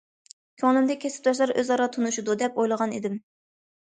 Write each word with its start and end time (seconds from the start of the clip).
كۆڭلۈمدە 0.61 0.95
كەسىپداشلار 1.03 1.53
ئۆزئارا 1.63 1.87
تونۇشىدۇ، 1.95 2.37
دەپ 2.43 2.57
ئويلىغان 2.63 2.95
ئىدىم. 2.97 3.21